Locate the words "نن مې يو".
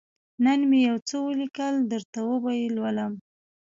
0.43-0.97